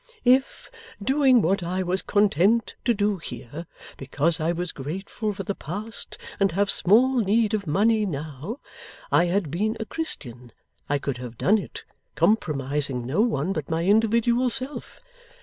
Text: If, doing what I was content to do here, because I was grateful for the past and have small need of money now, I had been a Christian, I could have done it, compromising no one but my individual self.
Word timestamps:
If, 0.25 0.71
doing 0.99 1.43
what 1.43 1.61
I 1.61 1.83
was 1.83 2.01
content 2.01 2.73
to 2.85 2.93
do 2.95 3.17
here, 3.17 3.67
because 3.97 4.39
I 4.39 4.51
was 4.51 4.71
grateful 4.71 5.31
for 5.31 5.43
the 5.43 5.53
past 5.53 6.17
and 6.39 6.53
have 6.53 6.71
small 6.71 7.19
need 7.19 7.53
of 7.53 7.67
money 7.67 8.07
now, 8.07 8.59
I 9.11 9.25
had 9.25 9.51
been 9.51 9.77
a 9.79 9.85
Christian, 9.85 10.53
I 10.89 10.97
could 10.97 11.17
have 11.19 11.37
done 11.37 11.59
it, 11.59 11.83
compromising 12.15 13.05
no 13.05 13.21
one 13.21 13.53
but 13.53 13.69
my 13.69 13.85
individual 13.85 14.49
self. 14.49 14.99